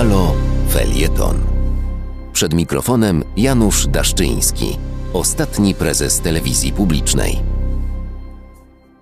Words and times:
Halo 0.00 0.34
Felieton. 0.68 1.36
Przed 2.32 2.54
mikrofonem 2.54 3.24
Janusz 3.36 3.86
Daszczyński, 3.86 4.78
ostatni 5.12 5.74
prezes 5.74 6.20
telewizji 6.20 6.72
publicznej. 6.72 7.38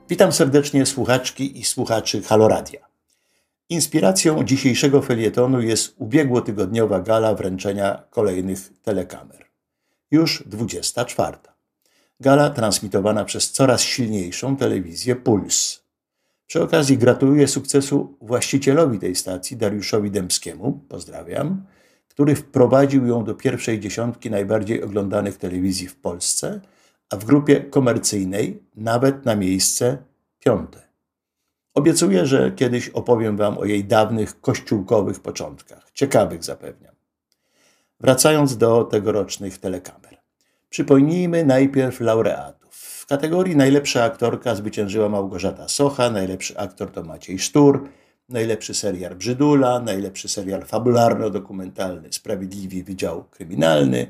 Witam 0.09 0.33
serdecznie 0.33 0.87
słuchaczki 0.87 1.61
i 1.61 1.65
słuchaczy 1.65 2.23
Haloradia. 2.23 2.81
Inspiracją 3.69 4.45
dzisiejszego 4.45 5.03
felietonu 5.03 5.61
jest 5.61 5.95
ubiegłotygodniowa 5.99 7.01
gala 7.01 7.35
wręczenia 7.35 8.03
kolejnych 8.11 8.71
telekamer. 8.83 9.47
Już 10.11 10.43
24. 10.47 11.37
Gala 12.21 12.51
transmitowana 12.51 13.25
przez 13.25 13.53
coraz 13.53 13.83
silniejszą 13.83 14.57
telewizję 14.57 15.17
Puls. 15.17 15.88
Przy 16.49 16.63
okazji 16.63 16.99
gratuluję 16.99 17.49
sukcesu 17.49 18.17
właścicielowi 18.21 18.99
tej 18.99 19.15
stacji, 19.15 19.57
Dariuszowi 19.57 20.11
Dębskiemu, 20.11 20.81
pozdrawiam, 20.89 21.67
który 22.09 22.35
wprowadził 22.35 23.07
ją 23.07 23.25
do 23.25 23.35
pierwszej 23.35 23.81
dziesiątki 23.81 24.31
najbardziej 24.31 24.83
oglądanych 24.83 25.37
telewizji 25.37 25.89
w 25.89 25.97
Polsce, 25.97 26.61
a 27.11 27.17
w 27.17 27.25
grupie 27.25 27.61
komercyjnej 27.61 28.63
nawet 28.77 29.25
na 29.25 29.37
miejsce 29.37 29.99
piąte. 30.39 30.89
Obiecuję, 31.75 32.27
że 32.27 32.53
kiedyś 32.53 32.89
opowiem 32.89 33.37
Wam 33.37 33.59
o 33.59 33.65
jej 33.65 33.85
dawnych 33.85 34.41
kościółkowych 34.41 35.21
początkach. 35.21 35.91
Ciekawych 35.95 36.45
zapewniam. 36.45 36.95
Wracając 38.01 38.57
do 38.57 38.85
tegorocznych 38.85 39.59
telekamer. 39.59 40.19
Przypomnijmy 40.69 41.45
najpierw 41.45 42.01
laureatów. 42.01 42.68
Kategorii 43.09 43.57
najlepsza 43.57 44.05
aktorka 44.05 44.55
zwyciężyła 44.55 45.09
Małgorzata 45.09 45.69
Socha, 45.69 46.11
najlepszy 46.11 46.59
aktor 46.59 46.91
to 46.91 47.03
Maciej 47.03 47.39
Sztur, 47.39 47.89
najlepszy 48.29 48.75
serial 48.75 49.17
Brzydula, 49.17 49.81
najlepszy 49.81 50.29
serial 50.29 50.63
fabularno-dokumentalny 50.63 52.13
Sprawiedliwi 52.13 52.83
Wydział 52.83 53.25
Kryminalny, 53.25 54.07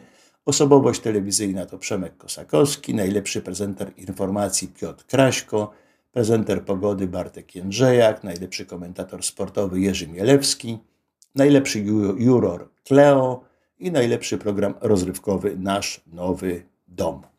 osobowość 0.46 1.00
telewizyjna 1.00 1.66
to 1.66 1.78
Przemek 1.78 2.16
Kosakowski, 2.16 2.94
najlepszy 2.94 3.42
prezenter 3.42 3.92
informacji 3.96 4.68
Piotr 4.68 5.04
Kraśko, 5.06 5.70
prezenter 6.12 6.64
pogody 6.64 7.06
Bartek 7.06 7.54
Jędrzejak, 7.54 8.24
najlepszy 8.24 8.66
komentator 8.66 9.22
sportowy 9.22 9.80
Jerzy 9.80 10.08
Mielewski, 10.08 10.78
najlepszy 11.34 11.80
juror 12.18 12.68
Kleo 12.84 13.44
i 13.78 13.92
najlepszy 13.92 14.38
program 14.38 14.74
rozrywkowy 14.80 15.56
Nasz 15.56 16.00
Nowy 16.06 16.62
Dom. 16.88 17.37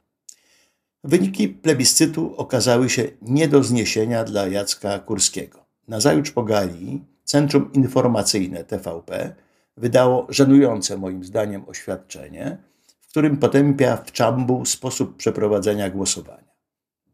Wyniki 1.03 1.49
plebiscytu 1.49 2.35
okazały 2.37 2.89
się 2.89 3.07
nie 3.21 3.47
do 3.47 3.63
zniesienia 3.63 4.23
dla 4.23 4.47
Jacka 4.47 4.99
Kurskiego. 4.99 5.65
Nazajutrz 5.87 6.31
po 6.31 6.43
gali 6.43 7.05
Centrum 7.23 7.73
Informacyjne 7.73 8.63
TVP 8.63 9.35
wydało 9.77 10.27
żenujące 10.29 10.97
moim 10.97 11.23
zdaniem 11.23 11.69
oświadczenie, 11.69 12.57
w 13.01 13.07
którym 13.07 13.37
potępia 13.37 13.97
w 13.97 14.11
czambu 14.11 14.65
sposób 14.65 15.17
przeprowadzenia 15.17 15.89
głosowania. 15.89 16.53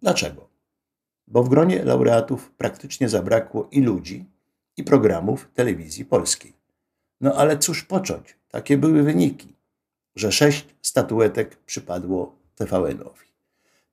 Dlaczego? 0.02 0.50
Bo 1.28 1.44
w 1.44 1.50
gronie 1.50 1.84
laureatów 1.84 2.52
praktycznie 2.52 3.10
zabrakło 3.10 3.68
i 3.72 3.82
ludzi, 3.82 4.26
i 4.78 4.84
programów 4.84 5.50
telewizji 5.54 6.06
polskiej. 6.06 6.54
No 7.22 7.36
ale 7.36 7.58
cóż 7.58 7.84
począć? 7.84 8.38
Takie 8.50 8.78
były 8.78 9.04
wyniki, 9.04 9.56
że 10.16 10.32
sześć 10.32 10.76
statuetek 10.82 11.56
przypadło 11.56 12.36
TVN-owi. 12.56 13.25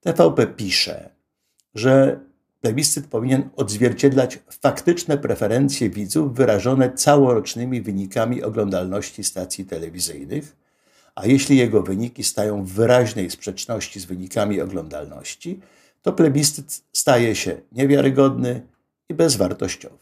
TVP 0.02 0.46
pisze, 0.46 1.10
że 1.74 2.20
plebiscyt 2.60 3.06
powinien 3.06 3.48
odzwierciedlać 3.56 4.38
faktyczne 4.60 5.18
preferencje 5.18 5.90
widzów 5.90 6.34
wyrażone 6.34 6.92
całorocznymi 6.92 7.80
wynikami 7.80 8.42
oglądalności 8.42 9.24
stacji 9.24 9.64
telewizyjnych, 9.64 10.56
a 11.14 11.26
jeśli 11.26 11.56
jego 11.56 11.82
wyniki 11.82 12.24
stają 12.24 12.64
w 12.64 12.72
wyraźnej 12.72 13.30
sprzeczności 13.30 14.00
z 14.00 14.04
wynikami 14.04 14.60
oglądalności, 14.60 15.60
to 16.02 16.12
plebiscyt 16.12 16.82
staje 16.92 17.34
się 17.34 17.60
niewiarygodny 17.72 18.66
i 19.08 19.14
bezwartościowy. 19.14 19.98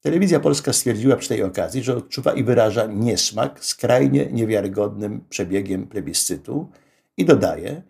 Telewizja 0.00 0.40
Polska 0.40 0.72
stwierdziła 0.72 1.16
przy 1.16 1.28
tej 1.28 1.42
okazji, 1.42 1.82
że 1.82 1.96
odczuwa 1.96 2.32
i 2.32 2.44
wyraża 2.44 2.86
niesmak 2.86 3.64
z 3.64 3.74
krajnie 3.74 4.26
niewiarygodnym 4.26 5.24
przebiegiem 5.30 5.86
plebiscytu 5.86 6.68
i 7.16 7.24
dodaje, 7.24 7.82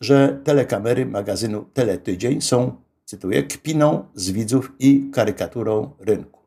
że 0.00 0.40
telekamery 0.44 1.06
magazynu 1.06 1.64
Teletydzień 1.74 2.40
są, 2.40 2.76
cytuję, 3.04 3.42
kpiną 3.42 4.04
z 4.14 4.30
widzów 4.30 4.72
i 4.78 5.10
karykaturą 5.12 5.90
rynku. 6.00 6.40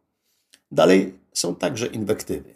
Dalej 0.71 1.19
są 1.33 1.55
także 1.55 1.87
inwektywy. 1.87 2.53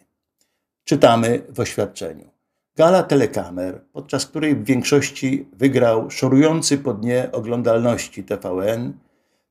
Czytamy 0.84 1.42
w 1.50 1.60
oświadczeniu. 1.60 2.30
Gala 2.76 3.04
telekamer, 3.04 3.82
podczas 3.94 4.26
której 4.26 4.56
w 4.56 4.64
większości 4.64 5.48
wygrał 5.54 6.12
szorujący 6.12 6.78
po 6.78 6.94
dnie 6.94 7.30
oglądalności 7.32 8.24
TVN, 8.24 8.94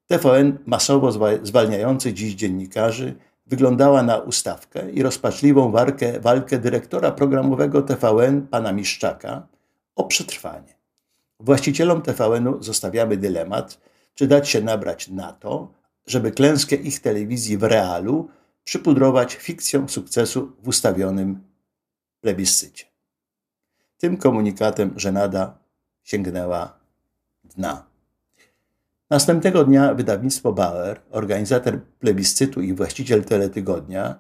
TVN 0.07 0.59
masowo 0.67 1.13
zwalniający 1.43 2.13
dziś 2.13 2.35
dziennikarzy, 2.35 3.15
wyglądała 3.47 4.03
na 4.03 4.19
ustawkę 4.19 4.91
i 4.91 5.03
rozpaczliwą 5.03 5.71
walkę, 5.71 6.21
walkę 6.21 6.59
dyrektora 6.59 7.13
programowego 7.13 7.83
TVN, 7.83 8.47
pana 8.47 8.73
Miszczaka, 8.73 9.47
o 9.97 10.05
przetrwanie. 10.05 10.74
Właścicielom 11.45 12.03
TVN-u 12.03 12.63
zostawiamy 12.63 13.17
dylemat, 13.17 13.81
czy 14.15 14.27
dać 14.27 14.49
się 14.49 14.61
nabrać 14.61 15.09
na 15.09 15.33
to, 15.33 15.73
żeby 16.07 16.33
klęskę 16.33 16.77
ich 16.77 17.01
telewizji 17.01 17.59
w 17.59 17.63
realu 17.63 18.29
przypudrować 18.65 19.35
fikcją 19.35 19.89
sukcesu 19.89 20.53
w 20.63 20.69
ustawionym 20.69 21.41
plebiscycie. 22.21 22.85
Tym 23.99 24.17
komunikatem 24.17 24.95
żenada 24.97 25.59
sięgnęła 26.03 26.79
dna. 27.45 27.87
Następnego 29.11 29.65
dnia 29.65 29.95
wydawnictwo 29.95 30.53
Bauer, 30.53 31.01
organizator 31.11 31.81
plebiscytu 31.83 32.61
i 32.61 32.75
właściciel 32.75 33.25
teletygodnia, 33.25 34.19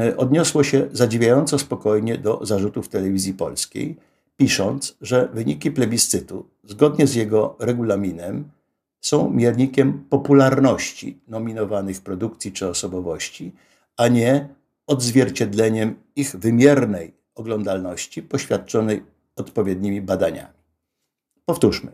e, 0.00 0.16
odniosło 0.16 0.64
się 0.64 0.88
zadziwiająco 0.92 1.58
spokojnie 1.58 2.18
do 2.18 2.46
zarzutów 2.46 2.88
telewizji 2.88 3.34
polskiej, 3.34 3.96
pisząc, 4.42 4.96
że 5.00 5.28
wyniki 5.32 5.70
plebiscytu, 5.70 6.46
zgodnie 6.64 7.06
z 7.06 7.14
jego 7.14 7.56
regulaminem, 7.58 8.50
są 9.00 9.30
miernikiem 9.30 10.04
popularności 10.10 11.20
nominowanych 11.28 12.00
produkcji 12.00 12.52
czy 12.52 12.68
osobowości, 12.68 13.52
a 13.96 14.08
nie 14.08 14.48
odzwierciedleniem 14.86 15.94
ich 16.16 16.36
wymiernej 16.36 17.14
oglądalności 17.34 18.22
poświadczonej 18.22 19.02
odpowiednimi 19.36 20.02
badaniami. 20.02 20.62
Powtórzmy. 21.44 21.92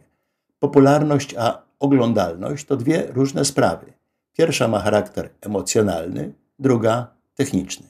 Popularność 0.58 1.34
a 1.38 1.62
oglądalność 1.78 2.64
to 2.64 2.76
dwie 2.76 3.06
różne 3.06 3.44
sprawy. 3.44 3.92
Pierwsza 4.32 4.68
ma 4.68 4.80
charakter 4.80 5.30
emocjonalny, 5.40 6.32
druga 6.58 7.14
techniczny. 7.34 7.86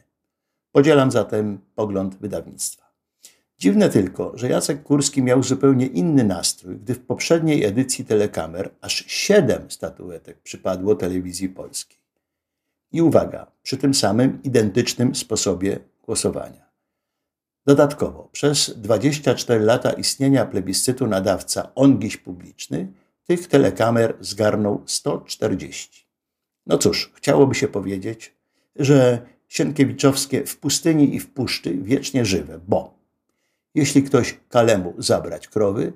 Podzielam 0.73 1.11
zatem 1.11 1.59
pogląd 1.75 2.17
wydawnictwa. 2.17 2.88
Dziwne 3.59 3.89
tylko, 3.89 4.33
że 4.35 4.49
Jacek 4.49 4.83
Kurski 4.83 5.23
miał 5.23 5.43
zupełnie 5.43 5.87
inny 5.87 6.25
nastrój, 6.25 6.77
gdy 6.77 6.95
w 6.95 7.01
poprzedniej 7.01 7.65
edycji 7.65 8.05
telekamer 8.05 8.71
aż 8.81 9.05
siedem 9.07 9.71
statuetek 9.71 10.39
przypadło 10.39 10.95
telewizji 10.95 11.49
polskiej. 11.49 11.99
I 12.93 13.03
uwaga, 13.03 13.47
przy 13.63 13.77
tym 13.77 13.95
samym 13.95 14.43
identycznym 14.43 15.15
sposobie 15.15 15.79
głosowania. 16.03 16.69
Dodatkowo, 17.67 18.29
przez 18.33 18.79
24 18.79 19.65
lata 19.65 19.93
istnienia 19.93 20.47
plebiscytu 20.47 21.07
nadawca 21.07 21.75
Ongiś 21.75 22.17
Publiczny 22.17 22.93
tych 23.27 23.49
telekamer 23.49 24.17
zgarnął 24.21 24.83
140. 24.87 26.07
No 26.67 26.79
cóż, 26.79 27.13
chciałoby 27.15 27.55
się 27.55 27.69
powiedzieć, 27.69 28.35
że 28.77 29.27
Sienkiewiczowskie 29.49 30.47
w 30.47 30.57
pustyni 30.57 31.15
i 31.15 31.21
w 31.21 31.31
puszczy 31.31 31.75
wiecznie 31.75 32.25
żywe, 32.25 32.61
bo 32.69 32.98
jeśli 33.79 34.03
ktoś 34.03 34.39
kalemu 34.49 34.95
zabrać 34.99 35.49
krowy, 35.49 35.93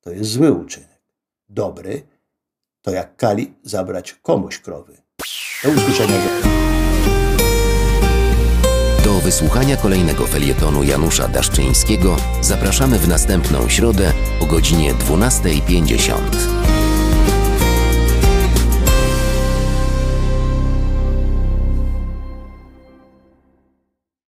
to 0.00 0.10
jest 0.10 0.30
zły 0.30 0.52
uczynek. 0.52 1.00
Dobry 1.48 2.02
to 2.82 2.90
jak 2.90 3.16
kali 3.16 3.54
zabrać 3.62 4.12
komuś 4.12 4.58
krowy. 4.58 4.96
Do 5.64 5.70
usłyszenia 5.70 6.14
do 9.04 9.20
wysłuchania 9.20 9.76
kolejnego 9.76 10.26
felietonu 10.26 10.82
Janusza 10.82 11.28
Daszczyńskiego 11.28 12.16
zapraszamy 12.40 12.98
w 12.98 13.08
następną 13.08 13.68
środę 13.68 14.12
o 14.40 14.46
godzinie 14.46 14.94
12.50. 14.94 16.59